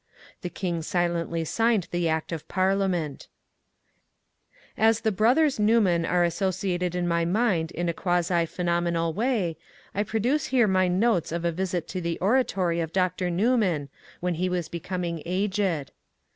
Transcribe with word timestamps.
The 0.41 0.49
king 0.49 0.81
silently 0.81 1.45
signed 1.45 1.87
the 1.91 2.09
act 2.09 2.31
of 2.31 2.47
Parliament 2.47 3.27
As 4.75 5.01
the 5.01 5.11
brothers 5.11 5.59
Newman 5.59 6.07
are 6.07 6.23
associated 6.23 6.95
in 6.95 7.07
my 7.07 7.23
mind 7.23 7.69
in 7.73 7.87
a 7.87 7.93
quasi 7.93 8.47
phenomenal 8.47 9.13
way, 9.13 9.57
I 9.93 10.01
produce 10.01 10.47
here 10.47 10.67
my 10.67 10.87
notes 10.87 11.31
of 11.31 11.45
a 11.45 11.51
visit 11.51 11.87
to 11.89 12.01
the 12.01 12.17
oratory 12.17 12.79
of 12.79 12.91
Dr. 12.91 13.29
Newman, 13.29 13.89
when 14.21 14.33
he 14.33 14.49
was 14.49 14.69
becoming 14.69 15.21
aged. 15.23 15.91